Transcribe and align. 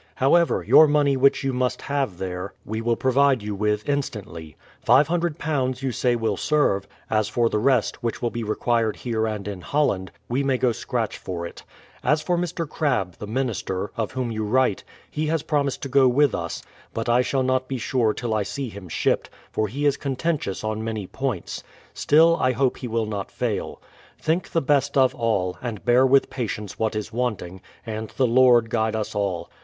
However, 0.15 0.63
your 0.67 0.87
money 0.87 1.15
which 1.15 1.43
you 1.43 1.53
must 1.53 1.83
have 1.83 2.17
there, 2.17 2.55
we 2.65 2.81
will 2.81 2.95
provide 2.95 3.43
you 3.43 3.53
with 3.53 3.87
instantly. 3.87 4.57
£500 4.87 5.81
you 5.83 5.91
say 5.91 6.15
will 6.15 6.37
serve; 6.37 6.87
as 7.11 7.29
for 7.29 7.49
the 7.49 7.59
rest, 7.59 8.01
which 8.01 8.19
will 8.19 8.31
be 8.31 8.43
required 8.43 8.95
here 8.95 9.27
and 9.27 9.47
in 9.47 9.61
Holland, 9.61 10.11
we 10.27 10.43
may 10.43 10.57
go 10.57 10.71
scratch 10.71 11.19
for 11.19 11.45
it. 11.45 11.63
As 12.03 12.19
for 12.19 12.35
Mr. 12.35 12.67
Crabe, 12.67 13.13
the 13.19 13.27
minister, 13.27 13.91
of 13.95 14.13
whom 14.13 14.31
you 14.31 14.43
write, 14.43 14.83
he 15.11 15.27
has 15.27 15.43
promised 15.43 15.83
to 15.83 15.87
go 15.87 16.07
with 16.07 16.33
us; 16.33 16.63
but 16.95 17.07
I 17.07 17.21
shall 17.21 17.43
not 17.43 17.67
be 17.67 17.77
sure 17.77 18.11
till 18.11 18.33
I 18.33 18.41
see 18.41 18.69
him 18.69 18.89
shipped, 18.89 19.29
for 19.51 19.67
he 19.67 19.85
is 19.85 19.97
contentious 19.97 20.63
on 20.63 20.83
many 20.83 21.05
points; 21.05 21.61
still, 21.93 22.37
I 22.37 22.53
hope 22.53 22.77
he 22.77 22.87
will 22.87 23.05
not 23.05 23.29
fail. 23.29 23.79
Think 24.17 24.49
the 24.49 24.63
best 24.63 24.97
of 24.97 25.13
all, 25.13 25.59
and 25.61 25.85
bear 25.85 26.07
with 26.07 26.31
patience 26.31 26.79
what 26.79 26.95
is 26.95 27.13
wanting, 27.13 27.61
and 27.85 28.09
the 28.17 28.25
Lord 28.25 28.71
guide 28.71 28.95
us 28.95 29.13
all. 29.13 29.51